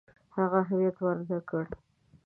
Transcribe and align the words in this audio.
هغه 0.35 0.57
اهمیت 0.63 0.95
ورنه 0.99 1.37
کړي. 1.49 1.67